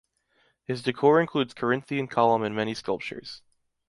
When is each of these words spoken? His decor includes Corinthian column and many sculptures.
His 0.63 0.81
decor 0.81 1.21
includes 1.21 1.53
Corinthian 1.53 2.07
column 2.07 2.41
and 2.41 2.55
many 2.55 2.73
sculptures. 2.73 3.43